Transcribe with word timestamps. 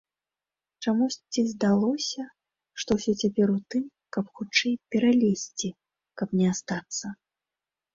Чамусьці 0.85 1.41
здалося, 1.51 2.21
што 2.81 2.91
ўсё 3.01 3.13
цяпер 3.21 3.47
у 3.59 3.61
тым, 3.75 3.83
каб 4.13 4.25
хутчэй 4.35 4.73
пералезці, 4.93 5.69
каб 6.21 6.29
не 6.43 6.47
астацца. 6.59 7.19